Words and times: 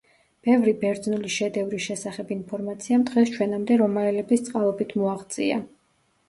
ბევრი 0.45 0.71
ბერძნული 0.83 1.29
შედევრის 1.33 1.83
შესახებ 1.89 2.31
ინფორმაციამ 2.35 3.05
დღეს 3.11 3.35
ჩვენამდე 3.35 3.79
რომაელების 3.83 4.45
წყალობით 4.49 4.97
მოაღწია. 5.03 5.61